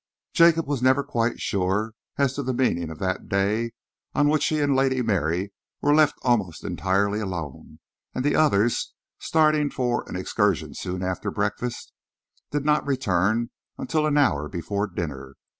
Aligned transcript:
Jacob 0.33 0.65
was 0.65 0.81
never 0.81 1.03
quite 1.03 1.39
sure 1.39 1.93
as 2.17 2.33
to 2.33 2.41
the 2.41 2.55
meaning 2.55 2.89
of 2.89 2.97
that 2.97 3.29
day, 3.29 3.71
on 4.15 4.29
which 4.29 4.47
he 4.47 4.59
and 4.59 4.75
Lady 4.75 5.03
Mary 5.03 5.53
were 5.79 5.93
left 5.93 6.15
almost 6.23 6.63
entirely 6.63 7.19
alone, 7.19 7.77
and 8.15 8.25
the 8.25 8.35
others, 8.35 8.95
starting 9.19 9.69
for 9.69 10.03
an 10.09 10.15
excursion 10.15 10.73
soon 10.73 11.03
after 11.03 11.29
breakfast, 11.29 11.93
did 12.49 12.65
not 12.65 12.83
return 12.87 13.51
until 13.77 14.07
an 14.07 14.17
hour 14.17 14.49
before 14.49 14.87
dinner. 14.87 15.35